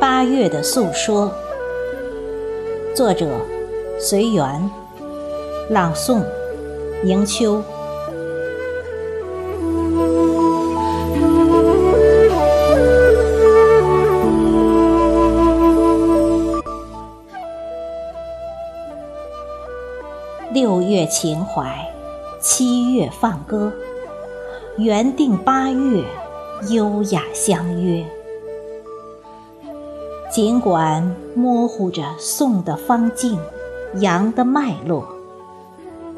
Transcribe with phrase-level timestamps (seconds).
[0.00, 1.30] 八月的诉说，
[2.94, 3.26] 作者
[4.00, 4.70] 随缘，
[5.70, 6.22] 朗诵
[7.04, 7.62] 迎秋。
[20.50, 21.86] 六月情怀，
[22.40, 23.70] 七月放歌，
[24.78, 26.02] 原定八月，
[26.70, 28.02] 优雅相约。
[30.32, 33.38] 尽管模糊着宋的方境，
[33.96, 35.06] 杨的脉络，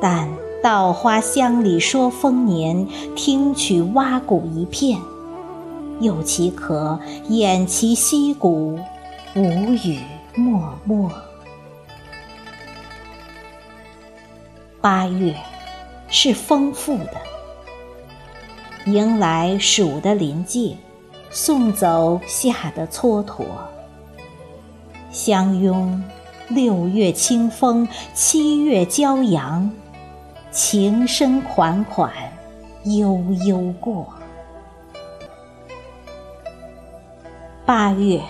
[0.00, 0.28] 但
[0.60, 4.98] 稻花香里说丰年，听取蛙鼓一片，
[6.00, 6.98] 又岂可
[7.28, 8.76] 偃旗息鼓，
[9.36, 9.40] 无
[9.84, 10.00] 语
[10.34, 11.08] 默默？
[14.86, 15.34] 八月
[16.08, 17.20] 是丰富的，
[18.84, 20.76] 迎来暑的临界，
[21.28, 23.46] 送走夏的蹉跎。
[25.10, 26.00] 相拥，
[26.46, 29.68] 六月清风，七月骄阳，
[30.52, 32.12] 情深款款，
[32.84, 34.06] 悠悠过。
[37.64, 38.20] 八月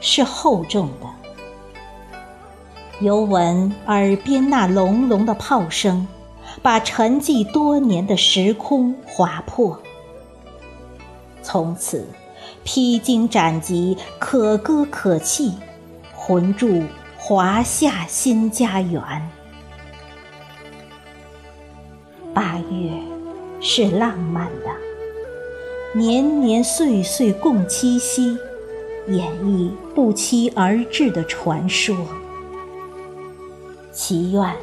[0.00, 1.06] 是厚重的，
[3.02, 6.06] 犹闻耳边那隆隆的炮声，
[6.62, 9.76] 把沉寂多年的时空划破。
[11.42, 12.06] 从此，
[12.62, 15.52] 披荆斩棘，可歌可泣。
[16.14, 16.84] 魂驻
[17.18, 19.02] 华夏新家园。
[22.32, 22.92] 八月
[23.60, 28.38] 是浪漫的，年年岁岁共七夕，
[29.08, 31.96] 演绎不期而至的传说。
[33.92, 34.56] 祈愿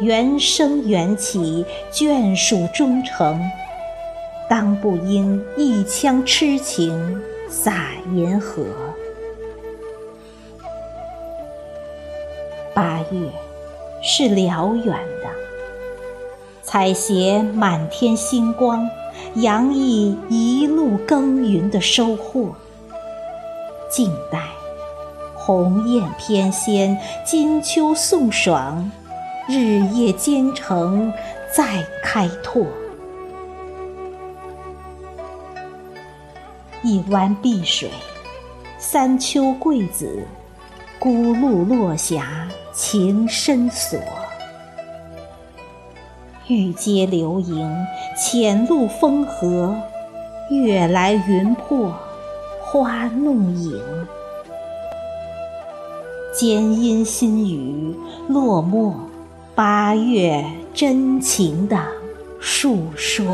[0.00, 3.40] 缘生缘起，眷属终成，
[4.48, 8.64] 当不应一腔痴情洒银河。
[12.74, 13.30] 八月
[14.02, 15.28] 是辽远的，
[16.62, 18.88] 采撷满天星光，
[19.36, 22.54] 洋溢一路耕耘的收获。
[23.90, 24.38] 静待
[25.44, 28.88] 鸿雁翩跹，金秋送爽，
[29.48, 31.12] 日夜兼程
[31.52, 32.64] 再开拓。
[36.84, 37.90] 一湾碧水，
[38.78, 40.24] 三秋桂子，
[41.00, 42.48] 孤露落霞。
[42.72, 43.98] 情深锁，
[46.46, 47.86] 玉阶流萤，
[48.16, 49.76] 浅露风荷，
[50.50, 51.94] 月来云破，
[52.62, 53.78] 花弄影。
[56.44, 57.94] 天阴心雨，
[58.28, 58.92] 落寞
[59.54, 60.44] 八月
[60.74, 61.78] 真情的
[62.40, 63.24] 述说。